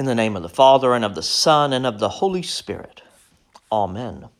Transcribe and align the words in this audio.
In 0.00 0.06
the 0.06 0.14
name 0.14 0.34
of 0.34 0.42
the 0.42 0.48
Father, 0.48 0.94
and 0.94 1.04
of 1.04 1.14
the 1.14 1.22
Son, 1.22 1.74
and 1.74 1.84
of 1.84 1.98
the 1.98 2.08
Holy 2.08 2.40
Spirit. 2.40 3.02
Amen. 3.70 4.30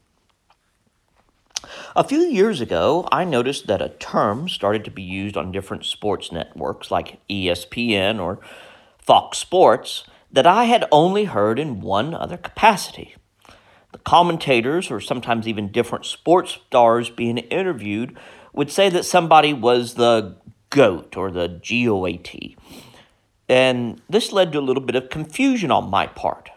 A 1.95 2.03
few 2.03 2.21
years 2.21 2.63
ago, 2.63 3.07
I 3.13 3.27
noticed 3.27 3.67
that 3.67 3.83
a 3.83 3.91
term 3.91 4.49
started 4.49 4.87
to 4.87 4.91
be 4.91 5.03
used 5.03 5.37
on 5.37 5.53
different 5.53 5.85
sports 5.85 6.33
networks 6.33 6.91
like 6.91 7.21
ESPN 7.29 8.19
or 8.19 8.39
Fox 9.03 9.37
Sports 9.37 10.05
that 10.33 10.47
I 10.47 10.65
had 10.65 10.89
only 10.91 11.27
heard 11.27 11.59
in 11.59 11.83
one 11.83 12.15
other 12.15 12.39
capacity. 12.39 13.15
The 13.93 13.99
commentators, 13.99 14.91
or 14.91 14.99
sometimes 14.99 15.47
even 15.47 15.71
different 15.71 16.07
sports 16.07 16.53
stars 16.53 17.11
being 17.11 17.37
interviewed, 17.37 18.17
would 18.55 18.73
say 18.73 18.89
that 18.89 19.05
somebody 19.05 19.53
was 19.53 19.93
the 19.93 20.37
GOAT 20.71 21.19
or 21.19 21.31
the 21.31 21.49
GOAT. 21.49 22.57
And 23.51 24.01
this 24.09 24.31
led 24.31 24.53
to 24.53 24.61
a 24.61 24.63
little 24.63 24.83
bit 24.83 24.95
of 24.95 25.11
confusion 25.11 25.73
on 25.73 25.91
my 25.91 26.07
part. 26.07 26.51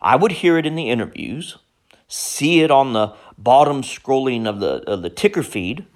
I 0.00 0.14
would 0.14 0.30
hear 0.30 0.56
it 0.56 0.64
in 0.64 0.76
the 0.76 0.88
interviews, 0.88 1.58
see 2.06 2.60
it 2.60 2.70
on 2.70 2.92
the 2.92 3.14
bottom 3.36 3.82
scrolling 3.82 4.46
of 4.46 4.60
the, 4.60 4.88
of 4.88 5.02
the 5.02 5.10
ticker 5.10 5.42
feed 5.42 5.86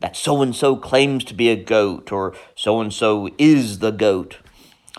that 0.00 0.14
so 0.14 0.42
and 0.42 0.54
so 0.54 0.76
claims 0.76 1.24
to 1.24 1.32
be 1.32 1.48
a 1.48 1.56
goat 1.56 2.12
or 2.12 2.34
so 2.54 2.82
and 2.82 2.92
so 2.92 3.30
is 3.38 3.78
the 3.78 3.92
goat. 3.92 4.40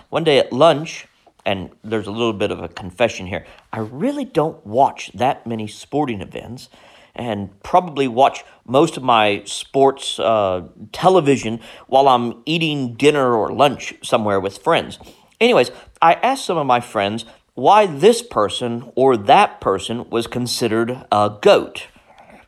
One 0.09 0.23
day 0.23 0.40
at 0.40 0.52
lunch, 0.52 1.05
and 1.45 1.70
there's 1.84 2.08
a 2.08 2.12
little 2.12 2.34
bit 2.34 2.50
of 2.50 2.59
a 2.59 2.67
confession 2.67 3.28
here, 3.28 3.45
I 3.72 3.80
really 3.80 4.26
don't 4.26 4.66
watch 4.66 5.12
that 5.14 5.45
many 5.45 5.67
sporting 5.67 6.22
events 6.22 6.70
and 7.16 7.62
probably 7.63 8.08
watch 8.08 8.44
most 8.66 8.98
of 8.98 9.03
my 9.03 9.44
sports 9.45 10.20
uh, 10.20 10.67
television 10.91 11.59
while 11.88 12.08
I'm 12.08 12.41
eating 12.45 12.95
dinner 12.95 13.34
or 13.36 13.53
lunch 13.53 13.94
somewhere 14.02 14.39
with 14.39 14.58
friends. 14.58 14.99
Anyways, 15.39 15.72
I 16.02 16.13
asked 16.16 16.45
some 16.45 16.58
of 16.58 16.66
my 16.66 16.80
friends 16.80 17.25
why 17.53 17.86
this 17.86 18.22
person 18.22 18.91
or 18.95 19.16
that 19.16 19.61
person 19.61 20.09
was 20.09 20.25
considered 20.25 21.06
a 21.11 21.38
GOAT 21.41 21.88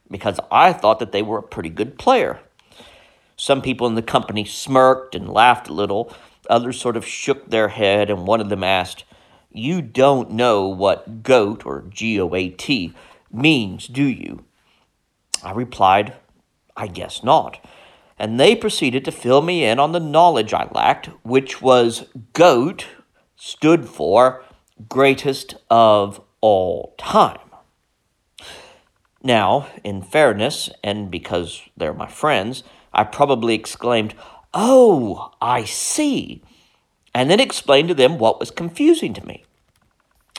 because 0.10 0.40
I 0.52 0.74
thought 0.74 1.00
that 1.00 1.12
they 1.12 1.22
were 1.22 1.40
a 1.40 1.44
pretty 1.44 1.70
good 1.70 1.98
player. 1.98 2.40
Some 3.36 3.62
people 3.62 3.88
in 3.88 3.96
the 3.96 4.02
company 4.02 4.46
smirked 4.46 5.14
and 5.14 5.30
laughed 5.30 5.68
a 5.68 5.74
little. 5.74 6.14
Others 6.50 6.80
sort 6.80 6.96
of 6.96 7.06
shook 7.06 7.50
their 7.50 7.70
head, 7.70 8.10
and 8.10 8.26
one 8.26 8.40
of 8.40 8.50
them 8.50 8.64
asked, 8.64 9.04
You 9.52 9.82
don't 9.82 10.32
know 10.32 10.68
what 10.68 11.24
GOAT 11.24 11.66
or 11.66 11.84
G 11.90 12.20
O 12.22 12.34
A 12.34 12.50
T 12.50 12.94
means, 13.32 13.88
do 13.88 14.04
you? 14.04 14.45
I 15.44 15.52
replied, 15.52 16.14
I 16.76 16.88
guess 16.88 17.24
not. 17.24 17.64
And 18.18 18.40
they 18.40 18.56
proceeded 18.56 19.04
to 19.06 19.12
fill 19.12 19.42
me 19.42 19.66
in 19.66 19.80
on 19.80 19.92
the 19.92 20.00
knowledge 20.00 20.54
I 20.54 20.70
lacked, 20.72 21.08
which 21.24 21.62
was 21.62 22.06
GOAT 22.34 22.86
stood 23.36 23.88
for 23.88 24.44
greatest 24.90 25.56
of 25.70 26.22
all 26.42 26.96
time. 26.98 27.40
Now, 29.24 29.68
in 29.84 30.02
fairness, 30.02 30.70
and 30.84 31.10
because 31.10 31.62
they're 31.76 31.94
my 31.94 32.08
friends, 32.08 32.64
I 32.94 33.04
probably 33.04 33.56
exclaimed, 33.56 34.14
Oh, 34.54 35.32
I 35.42 35.66
see, 35.66 36.44
and 37.14 37.30
then 37.30 37.40
explained 37.40 37.90
to 37.90 37.94
them 37.94 38.18
what 38.18 38.40
was 38.40 38.52
confusing 38.52 39.14
to 39.16 39.26
me. 39.26 39.44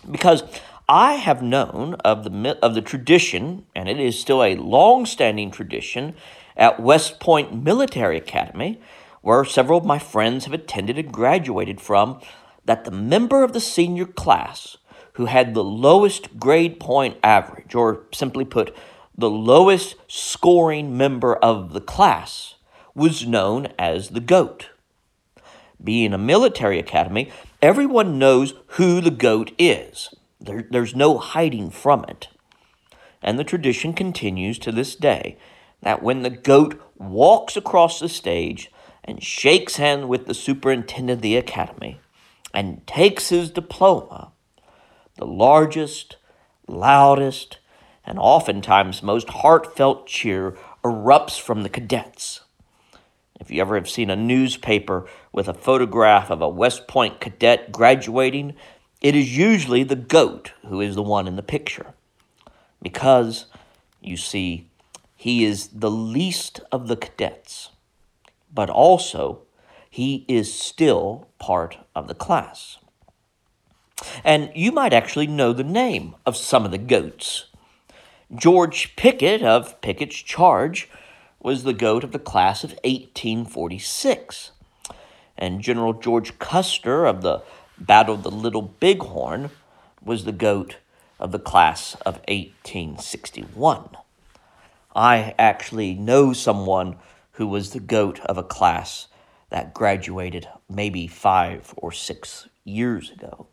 Because 0.08 0.42
I 0.88 1.14
have 1.14 1.42
known 1.42 1.94
of 2.04 2.22
the, 2.22 2.58
of 2.62 2.76
the 2.76 2.80
tradition, 2.80 3.66
and 3.74 3.88
it 3.88 3.98
is 3.98 4.20
still 4.20 4.40
a 4.40 4.54
long 4.54 5.04
standing 5.04 5.50
tradition, 5.50 6.14
at 6.56 6.80
West 6.80 7.18
Point 7.18 7.64
Military 7.64 8.16
Academy, 8.16 8.80
where 9.20 9.44
several 9.44 9.80
of 9.80 9.84
my 9.84 9.98
friends 9.98 10.44
have 10.44 10.54
attended 10.54 10.96
and 10.96 11.12
graduated 11.12 11.80
from, 11.80 12.20
that 12.66 12.84
the 12.84 12.92
member 12.92 13.42
of 13.42 13.52
the 13.52 13.60
senior 13.60 14.06
class 14.06 14.76
who 15.14 15.26
had 15.26 15.54
the 15.54 15.64
lowest 15.64 16.38
grade 16.38 16.78
point 16.78 17.16
average, 17.20 17.74
or 17.74 18.02
simply 18.12 18.44
put, 18.44 18.72
the 19.18 19.30
lowest 19.30 19.96
scoring 20.06 20.96
member 20.96 21.34
of 21.34 21.72
the 21.72 21.80
class, 21.80 22.54
was 22.94 23.26
known 23.26 23.66
as 23.76 24.10
the 24.10 24.20
GOAT. 24.20 24.68
Being 25.82 26.12
a 26.12 26.18
military 26.18 26.78
academy, 26.78 27.32
everyone 27.60 28.20
knows 28.20 28.54
who 28.68 29.00
the 29.00 29.10
GOAT 29.10 29.50
is. 29.58 30.14
There, 30.40 30.64
there's 30.70 30.94
no 30.94 31.18
hiding 31.18 31.70
from 31.70 32.04
it. 32.04 32.28
And 33.22 33.38
the 33.38 33.44
tradition 33.44 33.92
continues 33.92 34.58
to 34.60 34.72
this 34.72 34.94
day 34.94 35.38
that 35.82 36.02
when 36.02 36.22
the 36.22 36.30
goat 36.30 36.80
walks 36.96 37.56
across 37.56 38.00
the 38.00 38.08
stage 38.08 38.70
and 39.04 39.22
shakes 39.22 39.76
hands 39.76 40.06
with 40.06 40.26
the 40.26 40.34
superintendent 40.34 41.18
of 41.18 41.22
the 41.22 41.36
academy 41.36 42.00
and 42.52 42.86
takes 42.86 43.28
his 43.28 43.50
diploma, 43.50 44.32
the 45.16 45.26
largest, 45.26 46.16
loudest, 46.66 47.58
and 48.04 48.18
oftentimes 48.18 49.02
most 49.02 49.28
heartfelt 49.28 50.06
cheer 50.06 50.56
erupts 50.84 51.40
from 51.40 51.62
the 51.62 51.68
cadets. 51.68 52.40
If 53.40 53.50
you 53.50 53.60
ever 53.60 53.74
have 53.74 53.88
seen 53.88 54.08
a 54.08 54.16
newspaper 54.16 55.06
with 55.32 55.48
a 55.48 55.54
photograph 55.54 56.30
of 56.30 56.40
a 56.40 56.48
West 56.48 56.88
Point 56.88 57.20
cadet 57.20 57.70
graduating, 57.70 58.54
it 59.00 59.14
is 59.14 59.36
usually 59.36 59.82
the 59.82 59.96
goat 59.96 60.52
who 60.66 60.80
is 60.80 60.94
the 60.94 61.02
one 61.02 61.28
in 61.28 61.36
the 61.36 61.42
picture. 61.42 61.94
Because, 62.82 63.46
you 64.00 64.16
see, 64.16 64.68
he 65.14 65.44
is 65.44 65.68
the 65.68 65.90
least 65.90 66.60
of 66.70 66.88
the 66.88 66.96
cadets, 66.96 67.70
but 68.52 68.70
also 68.70 69.42
he 69.90 70.24
is 70.28 70.52
still 70.52 71.28
part 71.38 71.78
of 71.94 72.08
the 72.08 72.14
class. 72.14 72.78
And 74.24 74.50
you 74.54 74.72
might 74.72 74.92
actually 74.92 75.26
know 75.26 75.52
the 75.52 75.64
name 75.64 76.14
of 76.26 76.36
some 76.36 76.64
of 76.64 76.70
the 76.70 76.78
goats. 76.78 77.46
George 78.34 78.94
Pickett 78.96 79.42
of 79.42 79.80
Pickett's 79.80 80.16
Charge 80.16 80.88
was 81.40 81.62
the 81.62 81.72
goat 81.72 82.04
of 82.04 82.12
the 82.12 82.18
class 82.18 82.64
of 82.64 82.70
1846. 82.84 84.50
And 85.38 85.60
General 85.62 85.92
George 85.92 86.38
Custer 86.38 87.06
of 87.06 87.22
the 87.22 87.42
Battle 87.78 88.14
of 88.14 88.22
the 88.22 88.30
Little 88.30 88.62
Bighorn 88.62 89.50
was 90.02 90.24
the 90.24 90.32
goat 90.32 90.78
of 91.20 91.30
the 91.30 91.38
class 91.38 91.94
of 92.06 92.14
1861. 92.26 93.90
I 94.94 95.34
actually 95.38 95.92
know 95.92 96.32
someone 96.32 96.96
who 97.32 97.46
was 97.46 97.70
the 97.70 97.80
goat 97.80 98.20
of 98.20 98.38
a 98.38 98.42
class 98.42 99.08
that 99.50 99.74
graduated 99.74 100.48
maybe 100.70 101.06
five 101.06 101.74
or 101.76 101.92
six 101.92 102.48
years 102.64 103.10
ago. 103.10 103.46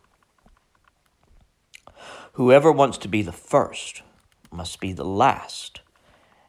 Whoever 2.34 2.72
wants 2.72 2.98
to 3.00 3.10
be 3.10 3.24
the 3.24 3.34
first 3.34 4.04
must 4.50 4.80
be 4.80 4.94
the 4.94 5.04
last 5.04 5.82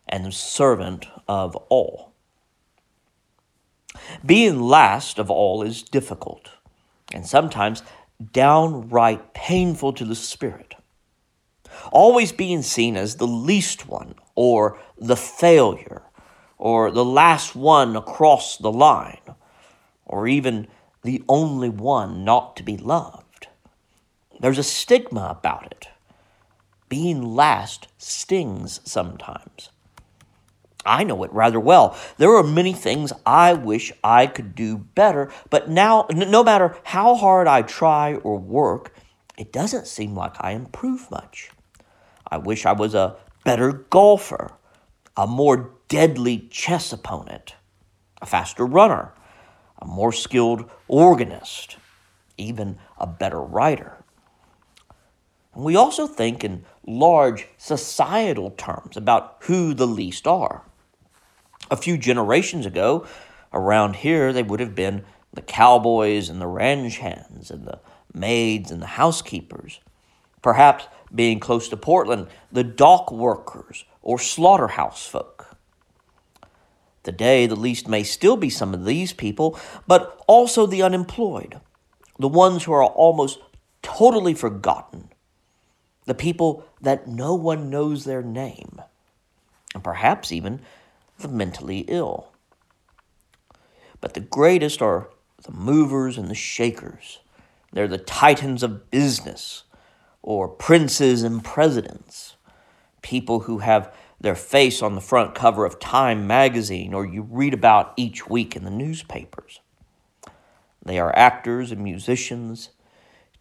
and 0.08 0.24
the 0.24 0.32
servant 0.32 1.08
of 1.26 1.56
all. 1.68 2.12
Being 4.24 4.60
last 4.60 5.18
of 5.18 5.28
all 5.28 5.62
is 5.62 5.82
difficult 5.82 6.50
and 7.14 7.26
sometimes 7.26 7.82
downright 8.32 9.32
painful 9.32 9.92
to 9.94 10.04
the 10.04 10.14
spirit. 10.14 10.74
Always 11.90 12.32
being 12.32 12.62
seen 12.62 12.96
as 12.96 13.16
the 13.16 13.26
least 13.26 13.88
one, 13.88 14.14
or 14.34 14.78
the 14.98 15.16
failure, 15.16 16.02
or 16.58 16.90
the 16.90 17.04
last 17.04 17.56
one 17.56 17.96
across 17.96 18.56
the 18.56 18.70
line, 18.72 19.22
or 20.04 20.28
even 20.28 20.68
the 21.02 21.22
only 21.28 21.68
one 21.68 22.24
not 22.24 22.56
to 22.56 22.62
be 22.62 22.76
loved. 22.76 23.48
There's 24.40 24.58
a 24.58 24.62
stigma 24.62 25.36
about 25.38 25.66
it. 25.66 25.88
Being 26.88 27.34
last 27.34 27.88
stings 27.98 28.80
sometimes. 28.84 29.70
I 30.86 31.04
know 31.04 31.22
it 31.24 31.32
rather 31.32 31.60
well. 31.60 31.96
There 32.18 32.34
are 32.36 32.42
many 32.42 32.72
things 32.72 33.12
I 33.24 33.54
wish 33.54 33.92
I 34.02 34.26
could 34.26 34.54
do 34.54 34.78
better, 34.78 35.30
but 35.50 35.68
now, 35.68 36.06
no 36.10 36.44
matter 36.44 36.76
how 36.84 37.14
hard 37.14 37.46
I 37.46 37.62
try 37.62 38.14
or 38.16 38.38
work, 38.38 38.92
it 39.36 39.52
doesn't 39.52 39.86
seem 39.86 40.14
like 40.14 40.34
I 40.40 40.52
improve 40.52 41.10
much. 41.10 41.50
I 42.30 42.38
wish 42.38 42.66
I 42.66 42.72
was 42.72 42.94
a 42.94 43.16
better 43.44 43.72
golfer, 43.72 44.52
a 45.16 45.26
more 45.26 45.72
deadly 45.88 46.48
chess 46.50 46.92
opponent, 46.92 47.54
a 48.20 48.26
faster 48.26 48.66
runner, 48.66 49.12
a 49.80 49.86
more 49.86 50.12
skilled 50.12 50.70
organist, 50.88 51.76
even 52.36 52.78
a 52.98 53.06
better 53.06 53.40
writer. 53.40 54.04
And 55.54 55.64
we 55.64 55.76
also 55.76 56.06
think 56.06 56.42
in 56.42 56.64
large 56.86 57.46
societal 57.56 58.50
terms 58.50 58.96
about 58.96 59.36
who 59.40 59.74
the 59.74 59.86
least 59.86 60.26
are 60.26 60.64
a 61.74 61.76
few 61.76 61.98
generations 61.98 62.66
ago, 62.66 63.04
around 63.52 63.96
here, 63.96 64.32
they 64.32 64.44
would 64.44 64.60
have 64.60 64.76
been 64.76 65.04
the 65.32 65.42
cowboys 65.42 66.28
and 66.28 66.40
the 66.40 66.46
ranch 66.46 66.98
hands 66.98 67.50
and 67.50 67.66
the 67.66 67.80
maids 68.14 68.70
and 68.70 68.80
the 68.80 68.86
housekeepers. 68.86 69.80
Perhaps 70.40 70.86
being 71.12 71.40
close 71.40 71.68
to 71.68 71.76
Portland, 71.76 72.28
the 72.52 72.62
dock 72.62 73.10
workers 73.10 73.84
or 74.02 74.18
slaughterhouse 74.18 75.04
folk. 75.04 75.56
Today, 77.02 77.46
the 77.46 77.56
least 77.56 77.88
may 77.88 78.04
still 78.04 78.36
be 78.36 78.48
some 78.48 78.72
of 78.72 78.84
these 78.84 79.12
people, 79.12 79.58
but 79.86 80.22
also 80.28 80.66
the 80.66 80.82
unemployed, 80.82 81.60
the 82.18 82.28
ones 82.28 82.64
who 82.64 82.72
are 82.72 82.84
almost 82.84 83.40
totally 83.82 84.32
forgotten, 84.32 85.10
the 86.04 86.14
people 86.14 86.64
that 86.80 87.08
no 87.08 87.34
one 87.34 87.68
knows 87.68 88.04
their 88.04 88.22
name, 88.22 88.80
and 89.74 89.82
perhaps 89.82 90.30
even 90.30 90.60
the 91.18 91.28
mentally 91.28 91.80
ill. 91.88 92.32
But 94.00 94.14
the 94.14 94.20
greatest 94.20 94.82
are 94.82 95.10
the 95.42 95.52
movers 95.52 96.18
and 96.18 96.28
the 96.28 96.34
shakers. 96.34 97.20
They're 97.72 97.88
the 97.88 97.98
titans 97.98 98.62
of 98.62 98.90
business, 98.90 99.64
or 100.22 100.48
princes 100.48 101.22
and 101.22 101.44
presidents, 101.44 102.36
people 103.02 103.40
who 103.40 103.58
have 103.58 103.94
their 104.20 104.34
face 104.34 104.80
on 104.80 104.94
the 104.94 105.00
front 105.00 105.34
cover 105.34 105.66
of 105.66 105.78
Time 105.78 106.26
magazine 106.26 106.94
or 106.94 107.04
you 107.04 107.28
read 107.30 107.52
about 107.52 107.92
each 107.96 108.28
week 108.28 108.56
in 108.56 108.64
the 108.64 108.70
newspapers. 108.70 109.60
They 110.82 110.98
are 110.98 111.14
actors 111.14 111.70
and 111.70 111.82
musicians, 111.82 112.70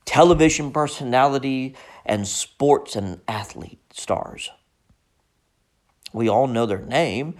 television 0.03 0.71
personality, 0.71 1.75
and 2.05 2.27
sports 2.27 2.97
and 2.97 3.21
athlete 3.29 3.79
stars. 3.93 4.49
We 6.11 6.27
all 6.27 6.47
know 6.47 6.65
their 6.65 6.81
name 6.81 7.35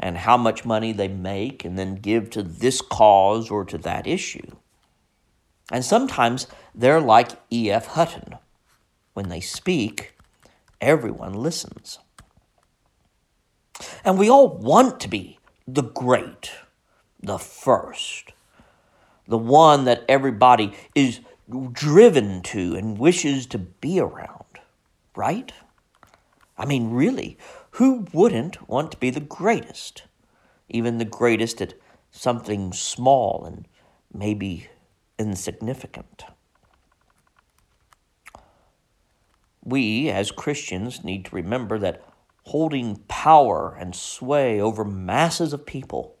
and 0.00 0.16
how 0.16 0.36
much 0.36 0.64
money 0.64 0.92
they 0.92 1.08
make 1.08 1.64
and 1.64 1.78
then 1.78 1.94
give 1.94 2.30
to 2.30 2.42
this 2.42 2.80
cause 2.80 3.50
or 3.50 3.64
to 3.66 3.78
that 3.78 4.06
issue. 4.06 4.56
And 5.70 5.84
sometimes 5.84 6.48
they're 6.74 7.00
like 7.00 7.30
E.F. 7.52 7.86
Hutton. 7.88 8.36
When 9.12 9.28
they 9.28 9.40
speak, 9.40 10.14
everyone 10.80 11.34
listens. 11.34 11.98
And 14.04 14.18
we 14.18 14.30
all 14.30 14.48
want 14.48 15.00
to 15.00 15.08
be 15.08 15.38
the 15.68 15.82
great, 15.82 16.50
the 17.22 17.38
first, 17.38 18.32
the 19.28 19.38
one 19.38 19.84
that 19.84 20.04
everybody 20.08 20.74
is 20.94 21.20
driven 21.72 22.42
to 22.42 22.74
and 22.74 22.98
wishes 22.98 23.46
to 23.46 23.58
be 23.58 24.00
around, 24.00 24.58
right? 25.14 25.52
I 26.56 26.66
mean, 26.66 26.90
really, 26.90 27.38
who 27.72 28.06
wouldn't 28.12 28.68
want 28.68 28.92
to 28.92 28.98
be 28.98 29.10
the 29.10 29.20
greatest? 29.20 30.04
Even 30.68 30.98
the 30.98 31.04
greatest 31.04 31.60
at 31.60 31.74
something 32.10 32.72
small 32.72 33.44
and 33.44 33.66
maybe 34.12 34.68
insignificant. 35.18 36.24
We, 39.64 40.08
as 40.08 40.30
Christians, 40.30 41.04
need 41.04 41.26
to 41.26 41.36
remember 41.36 41.78
that 41.78 42.02
holding 42.44 42.96
power 43.08 43.76
and 43.78 43.94
sway 43.94 44.60
over 44.60 44.84
masses 44.84 45.52
of 45.52 45.66
people, 45.66 46.16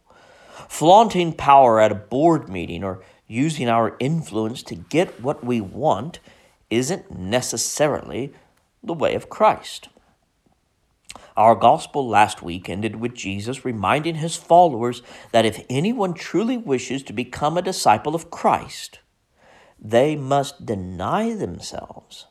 flaunting 0.68 1.32
power 1.32 1.80
at 1.80 1.90
a 1.90 1.96
board 1.96 2.48
meeting, 2.48 2.84
or 2.84 3.02
using 3.26 3.68
our 3.68 3.96
influence 3.98 4.62
to 4.64 4.74
get 4.74 5.20
what 5.20 5.42
we 5.42 5.60
want 5.60 6.20
isn't 6.68 7.16
necessarily 7.16 8.32
the 8.82 8.92
way 8.92 9.14
of 9.14 9.30
Christ. 9.30 9.88
Our 11.40 11.54
gospel 11.54 12.06
last 12.06 12.42
week 12.42 12.68
ended 12.68 12.96
with 12.96 13.14
Jesus 13.14 13.64
reminding 13.64 14.16
his 14.16 14.36
followers 14.36 15.00
that 15.32 15.46
if 15.46 15.64
anyone 15.70 16.12
truly 16.12 16.58
wishes 16.58 17.02
to 17.04 17.14
become 17.14 17.56
a 17.56 17.62
disciple 17.62 18.14
of 18.14 18.30
Christ, 18.30 18.98
they 19.78 20.16
must 20.16 20.66
deny 20.66 21.32
themselves 21.32 22.26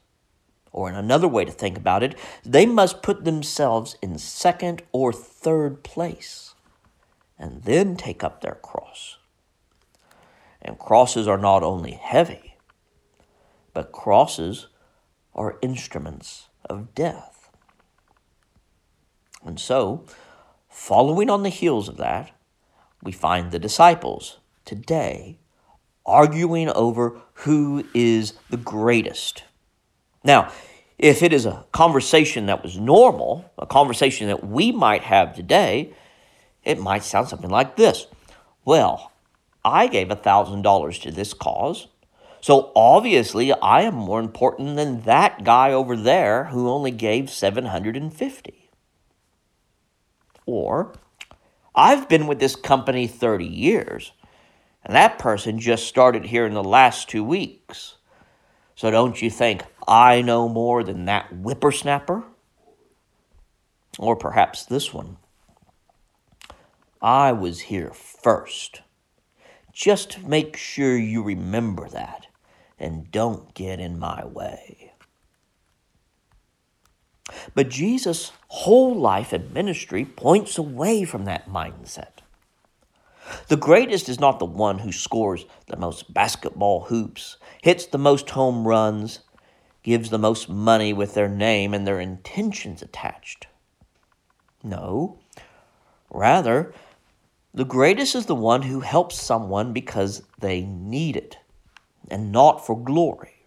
or 0.72 0.90
in 0.90 0.96
another 0.96 1.28
way 1.28 1.44
to 1.44 1.52
think 1.52 1.76
about 1.76 2.04
it, 2.04 2.14
they 2.46 2.68
must 2.68 3.02
put 3.02 3.26
themselves 3.26 3.98
in 4.00 4.20
second 4.20 4.84
or 4.92 5.12
third 5.12 5.82
place 5.82 6.54
and 7.40 7.64
then 7.64 7.96
take 7.96 8.24
up 8.24 8.42
their 8.42 8.60
cross. 8.62 9.18
And 10.62 10.78
crosses 10.78 11.28
are 11.28 11.40
not 11.40 11.64
only 11.64 11.94
heavy, 11.94 12.58
but 13.74 13.92
crosses 13.92 14.68
are 15.34 15.58
instruments 15.64 16.50
of 16.70 16.94
death. 16.94 17.39
And 19.46 19.60
so, 19.60 20.06
following 20.70 21.30
on 21.30 21.44
the 21.44 21.50
heels 21.50 21.88
of 21.90 21.98
that, 21.98 22.32
we 23.02 23.12
find 23.12 23.52
the 23.52 23.60
disciples 23.60 24.40
today 24.66 25.38
arguing 26.06 26.70
over 26.70 27.20
who 27.34 27.86
is 27.94 28.34
the 28.50 28.58
greatest 28.58 29.44
now, 30.24 30.52
if 30.98 31.24
it 31.24 31.32
is 31.32 31.46
a 31.46 31.66
conversation 31.72 32.48
that 32.48 32.62
was 32.64 32.78
normal, 32.78 33.50
a 33.58 33.66
conversation 33.66 34.28
that 34.28 34.46
we 34.46 34.72
might 34.72 35.04
have 35.04 35.34
today, 35.34 35.94
it 36.64 36.80
might 36.80 37.04
sound 37.04 37.30
something 37.30 37.50
like 37.50 37.76
this 37.76 38.08
Well, 38.66 39.12
I 39.64 39.88
gave 39.88 40.08
$1,000 40.10 41.02
to 41.02 41.12
this 41.12 41.34
cause, 41.34 41.88
so 42.42 42.72
obviously 42.76 43.54
I 43.54 43.82
am 43.82 43.96
more 43.96 44.20
important 44.20 44.76
than 44.76 45.02
that 45.02 45.44
guy 45.44 45.72
over 45.72 45.96
there 45.96 46.46
who 46.46 46.70
only 46.70 46.92
gave 46.92 47.30
750. 47.30 48.69
Or, 50.50 50.94
I've 51.76 52.10
been 52.10 52.26
with 52.26 52.40
this 52.40 52.56
company 52.56 53.06
30 53.06 53.46
years, 53.46 54.14
and 54.84 54.96
that 54.96 55.20
person 55.20 55.60
just 55.60 55.86
started 55.86 56.26
here 56.26 56.48
in 56.48 56.56
the 56.56 56.64
last 56.64 57.08
two 57.08 57.24
weeks. 57.24 57.98
So 58.76 58.90
don't 58.90 59.22
you 59.22 59.30
think 59.30 59.62
I 59.88 60.24
know 60.24 60.50
more 60.50 60.84
than 60.84 61.06
that 61.06 61.30
whippersnapper? 61.32 62.24
Or 64.00 64.16
perhaps 64.16 64.66
this 64.66 64.92
one. 64.92 65.18
I 67.00 67.32
was 67.32 67.60
here 67.60 67.92
first. 67.92 68.82
Just 69.72 70.24
make 70.24 70.58
sure 70.58 70.98
you 70.98 71.22
remember 71.22 71.88
that 71.90 72.26
and 72.80 73.12
don't 73.12 73.54
get 73.54 73.80
in 73.80 74.00
my 74.00 74.26
way. 74.26 74.94
But 77.56 77.70
Jesus' 77.70 78.32
whole 78.48 78.96
life 78.96 79.34
and 79.34 79.54
ministry 79.54 80.06
points 80.06 80.58
away 80.58 81.04
from 81.04 81.26
that 81.26 81.50
mindset. 81.50 82.20
The 83.48 83.58
greatest 83.58 84.10
is 84.10 84.20
not 84.20 84.40
the 84.40 84.46
one 84.46 84.80
who 84.80 84.92
scores 84.92 85.46
the 85.68 85.78
most 85.78 86.14
basketball 86.14 86.86
hoops, 86.86 87.38
hits 87.62 87.86
the 87.86 87.98
most 87.98 88.30
home 88.32 88.68
runs, 88.68 89.20
gives 89.84 90.10
the 90.10 90.18
most 90.18 90.50
money 90.50 90.94
with 90.94 91.14
their 91.14 91.30
name 91.30 91.74
and 91.74 91.86
their 91.86 92.00
intentions 92.00 92.82
attached. 92.82 93.48
No. 94.64 95.20
Rather, 96.10 96.74
the 97.54 97.66
greatest 97.66 98.16
is 98.16 98.26
the 98.26 98.36
one 98.36 98.64
who 98.64 98.82
helps 98.82 99.22
someone 99.22 99.74
because 99.74 100.24
they 100.40 100.62
need 100.62 101.16
it 101.16 101.38
and 102.10 102.32
not 102.32 102.66
for 102.66 102.78
glory. 102.78 103.39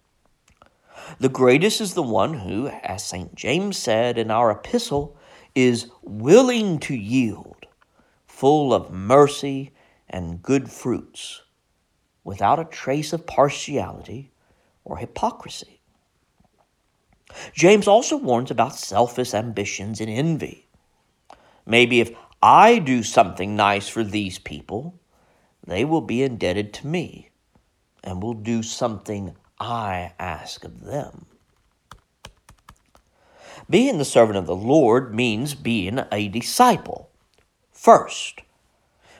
The 1.19 1.28
greatest 1.28 1.81
is 1.81 1.95
the 1.95 2.02
one 2.02 2.35
who, 2.35 2.69
as 2.69 3.04
St. 3.04 3.35
James 3.35 3.76
said 3.76 4.19
in 4.19 4.31
our 4.31 4.50
epistle, 4.50 5.16
is 5.54 5.90
willing 6.02 6.78
to 6.81 6.95
yield 6.95 7.66
full 8.26 8.73
of 8.75 8.90
mercy 8.90 9.73
and 10.09 10.42
good 10.42 10.71
fruits, 10.71 11.42
without 12.25 12.59
a 12.59 12.64
trace 12.64 13.12
of 13.12 13.26
partiality 13.26 14.33
or 14.85 14.97
hypocrisy. 14.97 15.81
James 17.52 17.88
also 17.88 18.16
warns 18.16 18.50
about 18.50 18.76
selfish 18.76 19.33
ambitions 19.33 20.00
and 20.00 20.11
envy. 20.11 20.66
Maybe 21.64 22.00
if 22.00 22.11
I 22.42 22.78
do 22.78 23.02
something 23.02 23.54
nice 23.54 23.88
for 23.88 24.04
these 24.04 24.38
people, 24.38 24.99
they 25.66 25.85
will 25.85 26.00
be 26.00 26.23
indebted 26.23 26.73
to 26.75 26.87
me 26.87 27.31
and 28.02 28.23
will 28.23 28.35
do 28.35 28.62
something 28.62 29.37
I 29.62 30.12
ask 30.19 30.64
of 30.64 30.85
them. 30.85 31.26
Being 33.71 33.99
the 33.99 34.04
servant 34.04 34.37
of 34.37 34.47
the 34.47 34.57
Lord 34.57 35.14
means 35.14 35.54
being 35.54 36.00
a 36.11 36.28
disciple 36.28 37.12
First, 37.83 38.42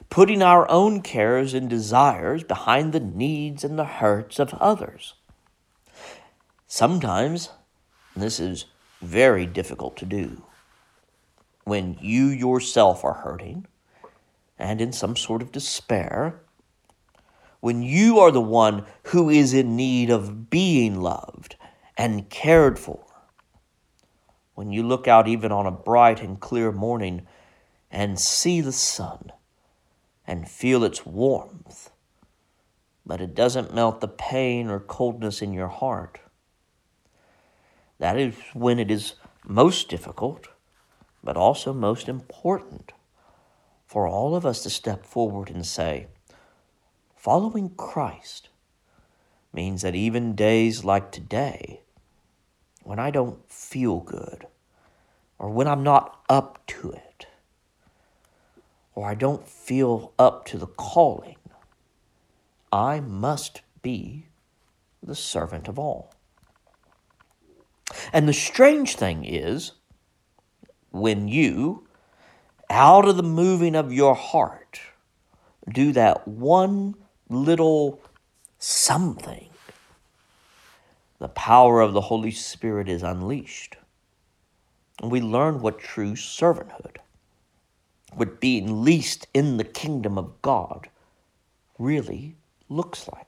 putting 0.09 0.41
our 0.41 0.71
own 0.71 1.01
cares 1.03 1.53
and 1.53 1.69
desires 1.69 2.45
behind 2.45 2.93
the 2.93 3.01
needs 3.01 3.65
and 3.65 3.77
the 3.77 3.85
hurts 3.85 4.39
of 4.39 4.55
others. 4.55 5.15
Sometimes 6.69 7.49
this 8.15 8.39
is 8.39 8.67
very 9.01 9.47
difficult 9.47 9.97
to 9.97 10.07
do. 10.07 10.45
When 11.65 11.99
you 12.01 12.27
yourself 12.27 13.05
are 13.05 13.15
hurting 13.15 13.67
and 14.61 14.81
in 14.81 14.93
some 14.93 15.17
sort 15.17 15.43
of 15.43 15.51
despair, 15.51 16.42
when 17.63 17.81
you 17.81 18.19
are 18.19 18.33
the 18.33 18.41
one 18.41 18.85
who 19.05 19.31
is 19.31 19.55
in 19.55 19.77
need 19.77 20.11
of 20.11 20.51
being 20.51 21.01
loved 21.01 21.55
and 21.97 22.29
cared 22.29 22.77
for, 22.77 23.07
when 24.57 24.73
you 24.73 24.83
look 24.83 25.07
out 25.07 25.29
even 25.29 25.53
on 25.53 25.65
a 25.65 25.71
bright 25.71 26.21
and 26.21 26.41
clear 26.41 26.73
morning 26.73 27.25
and 27.89 28.19
see 28.19 28.61
the 28.61 28.73
sun 28.73 29.31
and 30.27 30.51
feel 30.51 30.83
its 30.83 31.07
warmth, 31.07 31.93
but 33.07 33.21
it 33.21 33.33
doesn't 33.33 33.73
melt 33.73 34.01
the 34.01 34.09
pain 34.09 34.69
or 34.69 34.81
coldness 34.81 35.41
in 35.41 35.53
your 35.53 35.69
heart. 35.69 36.19
That 38.01 38.19
is 38.19 38.35
when 38.55 38.81
it 38.81 38.91
is 38.91 39.15
most 39.47 39.89
difficult, 39.89 40.49
but 41.23 41.37
also 41.37 41.73
most 41.73 42.09
important 42.09 42.91
for 43.87 44.09
all 44.09 44.35
of 44.35 44.45
us 44.45 44.65
to 44.65 44.71
step 44.71 45.07
forward 45.07 45.49
and 45.49 45.65
say, 45.65 46.09
following 47.23 47.71
Christ 47.77 48.49
means 49.53 49.83
that 49.83 49.95
even 49.95 50.35
days 50.35 50.83
like 50.83 51.13
today, 51.13 51.83
when 52.83 52.99
I 52.99 53.13
don't 53.13 53.49
feel 53.49 54.01
good, 54.01 54.49
or 55.39 55.49
when 55.49 55.69
I'm 55.69 55.85
not 55.85 56.21
up 56.29 56.67
to 56.67 56.91
it, 56.91 57.29
or 58.97 59.07
I 59.07 59.15
don't 59.15 59.47
feel 59.47 60.13
up 60.19 60.47
to 60.47 60.59
the 60.59 60.67
calling, 60.67 61.37
I 62.73 62.99
must 62.99 63.61
be 63.83 64.27
the 65.01 65.15
servant 65.15 65.69
of 65.69 65.79
all. 65.79 66.13
And 68.13 68.29
the 68.29 68.33
strange 68.33 68.97
thing 68.97 69.25
is, 69.25 69.75
when 70.91 71.29
you, 71.29 71.87
out 72.69 73.07
of 73.07 73.17
the 73.17 73.23
moving 73.23 73.77
of 73.77 73.93
your 73.93 74.17
heart, 74.17 74.81
do 75.73 75.93
that 75.93 76.27
one 76.27 76.97
little 77.29 78.01
something, 78.59 79.49
the 81.19 81.29
power 81.29 81.81
of 81.81 81.93
the 81.93 82.01
Holy 82.03 82.31
Spirit 82.31 82.89
is 82.89 83.03
unleashed. 83.03 83.77
And 85.01 85.11
we 85.11 85.21
learn 85.21 85.61
what 85.61 85.79
true 85.79 86.13
servanthood, 86.13 86.97
what 88.15 88.41
being 88.41 88.85
least 88.85 89.27
in 89.35 89.57
the 89.57 89.65
kingdom 89.65 90.19
of 90.19 90.41
God, 90.43 90.89
really 91.79 92.37
looks 92.69 93.09
like. 93.09 93.27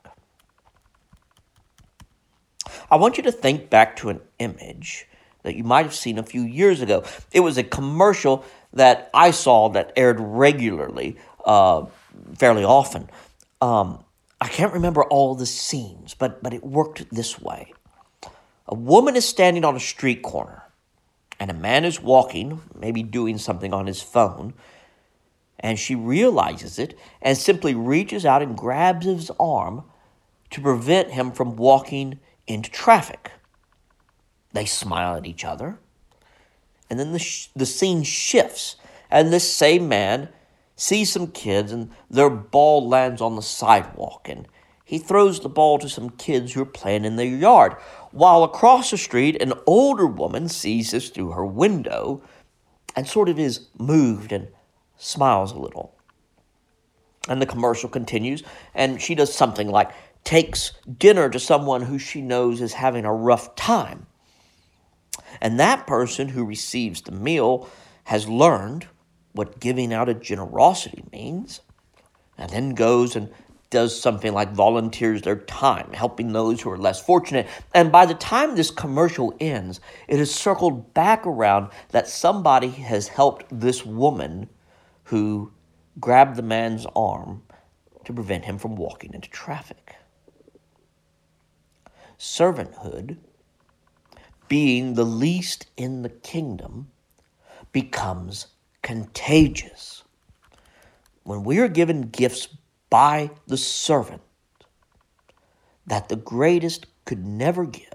I 2.89 2.95
want 2.97 3.17
you 3.17 3.23
to 3.23 3.31
think 3.31 3.69
back 3.69 3.95
to 3.97 4.09
an 4.09 4.21
image 4.39 5.07
that 5.43 5.55
you 5.55 5.63
might 5.63 5.85
have 5.85 5.93
seen 5.93 6.17
a 6.17 6.23
few 6.23 6.41
years 6.41 6.81
ago. 6.81 7.03
It 7.31 7.41
was 7.41 7.57
a 7.57 7.63
commercial 7.63 8.43
that 8.73 9.09
I 9.13 9.31
saw 9.31 9.69
that 9.69 9.93
aired 9.95 10.19
regularly, 10.19 11.17
uh, 11.45 11.85
fairly 12.35 12.63
often. 12.63 13.09
Um, 13.61 14.03
I 14.41 14.47
can't 14.47 14.73
remember 14.73 15.03
all 15.03 15.35
the 15.35 15.45
scenes, 15.45 16.13
but, 16.13 16.43
but 16.43 16.53
it 16.53 16.63
worked 16.63 17.09
this 17.09 17.41
way. 17.41 17.73
A 18.67 18.75
woman 18.75 19.15
is 19.15 19.27
standing 19.27 19.63
on 19.63 19.75
a 19.75 19.79
street 19.79 20.21
corner, 20.21 20.63
and 21.39 21.49
a 21.49 21.53
man 21.53 21.85
is 21.85 22.01
walking, 22.01 22.61
maybe 22.77 23.03
doing 23.03 23.37
something 23.37 23.73
on 23.73 23.87
his 23.87 24.01
phone, 24.01 24.53
and 25.59 25.79
she 25.79 25.95
realizes 25.95 26.77
it 26.77 26.97
and 27.21 27.37
simply 27.37 27.73
reaches 27.73 28.25
out 28.25 28.41
and 28.41 28.57
grabs 28.57 29.05
his 29.05 29.31
arm 29.39 29.83
to 30.49 30.61
prevent 30.61 31.11
him 31.11 31.31
from 31.31 31.55
walking 31.55 32.19
into 32.47 32.69
traffic. 32.69 33.31
They 34.53 34.65
smile 34.65 35.15
at 35.15 35.25
each 35.25 35.43
other. 35.43 35.79
And 36.89 36.99
then 36.99 37.13
the, 37.13 37.19
sh- 37.19 37.49
the 37.55 37.65
scene 37.65 38.03
shifts, 38.03 38.75
and 39.09 39.31
this 39.33 39.51
same 39.51 39.87
man 39.87 40.29
sees 40.75 41.11
some 41.11 41.27
kids, 41.27 41.71
and 41.71 41.91
their 42.09 42.29
ball 42.29 42.87
lands 42.87 43.21
on 43.21 43.35
the 43.35 43.41
sidewalk. 43.41 44.27
And 44.29 44.47
he 44.83 44.97
throws 44.97 45.39
the 45.39 45.49
ball 45.49 45.79
to 45.79 45.89
some 45.89 46.11
kids 46.11 46.53
who 46.53 46.61
are 46.61 46.65
playing 46.65 47.05
in 47.05 47.15
their 47.15 47.25
yard. 47.25 47.73
While 48.11 48.43
across 48.43 48.91
the 48.91 48.97
street, 48.97 49.41
an 49.41 49.53
older 49.65 50.05
woman 50.05 50.47
sees 50.47 50.91
this 50.91 51.09
through 51.09 51.31
her 51.31 51.45
window 51.45 52.21
and 52.95 53.07
sort 53.07 53.29
of 53.29 53.39
is 53.39 53.67
moved 53.77 54.31
and 54.31 54.47
smiles 54.97 55.51
a 55.51 55.59
little. 55.59 55.95
And 57.27 57.41
the 57.41 57.47
commercial 57.47 57.89
continues, 57.89 58.43
and 58.73 59.01
she 59.01 59.15
does 59.15 59.33
something 59.33 59.69
like 59.69 59.91
takes 60.23 60.73
dinner 60.97 61.29
to 61.29 61.39
someone 61.39 61.83
who 61.83 61.97
she 61.97 62.21
knows 62.21 62.61
is 62.61 62.73
having 62.73 63.05
a 63.05 63.13
rough 63.13 63.55
time. 63.55 64.05
And 65.41 65.59
that 65.59 65.87
person 65.87 66.29
who 66.29 66.45
receives 66.45 67.01
the 67.01 67.11
meal 67.11 67.69
has 68.05 68.27
learned 68.27 68.87
what 69.35 69.59
giving 69.59 69.93
out 69.93 70.09
of 70.09 70.21
generosity 70.21 71.03
means, 71.11 71.61
and 72.37 72.49
then 72.49 72.73
goes 72.73 73.15
and 73.15 73.29
does 73.69 73.99
something 73.99 74.33
like 74.33 74.51
volunteers 74.51 75.21
their 75.21 75.35
time, 75.35 75.91
helping 75.93 76.31
those 76.31 76.61
who 76.61 76.69
are 76.69 76.77
less 76.77 77.01
fortunate. 77.01 77.47
And 77.73 77.91
by 77.91 78.05
the 78.05 78.13
time 78.13 78.55
this 78.55 78.71
commercial 78.71 79.35
ends, 79.39 79.79
it 80.07 80.17
has 80.17 80.33
circled 80.33 80.93
back 80.93 81.25
around 81.25 81.69
that 81.89 82.07
somebody 82.07 82.69
has 82.69 83.07
helped 83.07 83.45
this 83.51 83.85
woman 83.85 84.49
who 85.05 85.51
grabbed 85.99 86.35
the 86.35 86.41
man's 86.41 86.85
arm 86.95 87.43
to 88.05 88.13
prevent 88.13 88.45
him 88.45 88.57
from 88.57 88.75
walking 88.75 89.13
into 89.13 89.29
traffic 89.29 89.95
servanthood, 92.17 93.17
being 94.47 94.93
the 94.93 95.05
least 95.05 95.67
in 95.77 96.01
the 96.01 96.09
kingdom, 96.09 96.91
becomes 97.71 98.47
contagious. 98.85 100.03
When 101.23 101.43
we 101.43 101.57
are 101.57 101.67
given 101.67 102.09
gifts 102.09 102.47
by 102.91 103.31
the 103.47 103.57
servant 103.57 104.21
that 105.87 106.07
the 106.07 106.15
greatest 106.15 106.85
could 107.03 107.25
never 107.25 107.65
give, 107.65 107.89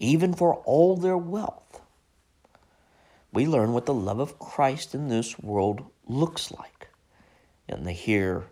even 0.00 0.34
for 0.34 0.56
all 0.64 0.96
their 0.96 1.16
wealth, 1.16 1.80
we 3.32 3.46
learn 3.46 3.72
what 3.72 3.86
the 3.86 3.94
love 3.94 4.18
of 4.18 4.40
Christ 4.40 4.96
in 4.96 5.06
this 5.06 5.38
world 5.38 5.84
looks 6.08 6.50
like 6.50 6.88
in 7.68 7.84
the 7.84 7.92
here 7.92 8.46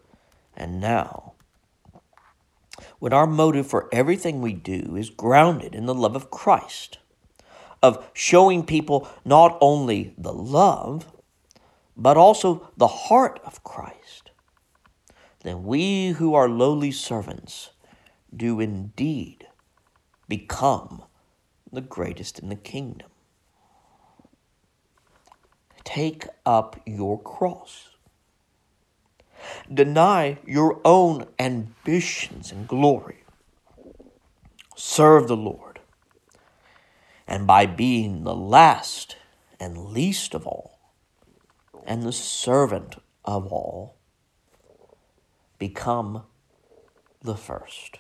and 0.57 0.81
now 0.81 1.33
when 3.01 3.13
our 3.13 3.27
motive 3.27 3.67
for 3.67 3.89
everything 3.93 4.41
we 4.41 4.53
do 4.53 4.95
is 4.97 5.11
grounded 5.11 5.75
in 5.75 5.87
the 5.87 5.95
love 5.95 6.15
of 6.15 6.31
Christ, 6.31 6.99
of 7.85 8.09
showing 8.15 8.65
people 8.65 9.07
not 9.27 9.59
only 9.61 10.15
the 10.17 10.33
love, 10.33 11.13
but 11.95 12.17
also 12.17 12.71
the 12.79 12.87
heart 12.87 13.39
of 13.45 13.63
Christ, 13.63 14.31
then 15.43 15.65
we 15.65 16.09
who 16.13 16.35
are 16.35 16.49
lowly 16.49 16.91
servants 16.91 17.73
do 18.35 18.59
indeed 18.59 19.47
become 20.29 21.03
the 21.71 21.83
greatest 21.83 22.39
in 22.39 22.49
the 22.49 22.57
kingdom. 22.57 23.09
Take 25.85 26.27
up 26.47 26.81
your 26.87 27.21
cross. 27.21 27.91
Deny 29.73 30.39
your 30.47 30.81
own 30.87 31.27
ambitions 31.39 32.51
and 32.51 32.67
glory. 32.67 33.25
Serve 34.75 35.29
the 35.29 35.37
Lord. 35.37 35.64
And 37.27 37.47
by 37.47 37.67
being 37.67 38.25
the 38.25 38.35
last 38.35 39.17
and 39.59 39.89
least 39.89 40.35
of 40.35 40.47
all, 40.47 40.79
and 41.87 42.03
the 42.03 42.13
servant 42.13 42.97
of 43.25 43.53
all, 43.53 43.97
become 45.59 46.25
the 47.23 47.37
first. 47.37 47.99